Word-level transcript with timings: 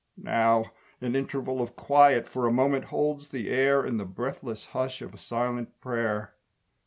Now 0.17 0.65
an 0.99 1.15
interval 1.15 1.61
of 1.61 1.75
quiet 1.75 2.27
For 2.27 2.47
a 2.47 2.51
moment 2.51 2.85
holds 2.85 3.29
the 3.29 3.51
air 3.51 3.85
In 3.85 3.97
the 3.97 4.03
breathless 4.03 4.65
hush 4.65 5.03
Of 5.03 5.13
a 5.13 5.17
silent 5.19 5.79
prayer. 5.79 6.33